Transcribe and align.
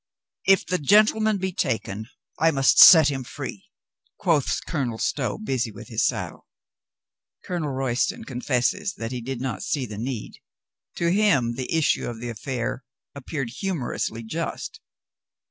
"If 0.47 0.65
the 0.65 0.79
gentleman 0.79 1.37
be 1.37 1.51
taken, 1.51 2.07
I 2.39 2.49
must 2.49 2.79
set 2.79 3.09
him 3.09 3.23
free," 3.23 3.65
quoth 4.17 4.65
Colonel 4.65 4.97
Stow, 4.97 5.37
busy 5.37 5.71
with 5.71 5.89
his 5.89 6.03
saddle. 6.07 6.47
Colonel 7.45 7.69
Royston 7.69 8.23
confesses 8.23 8.95
that 8.95 9.11
he 9.11 9.21
did 9.21 9.39
not 9.41 9.61
see 9.61 9.85
the 9.85 9.99
need. 9.99 10.39
To 10.95 11.11
him 11.11 11.53
the 11.53 11.71
issue 11.71 12.09
of 12.09 12.19
the 12.19 12.29
affair 12.31 12.83
appeared 13.13 13.51
hu 13.61 13.73
morously 13.75 14.25
just. 14.25 14.79